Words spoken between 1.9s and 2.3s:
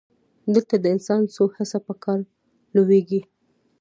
کار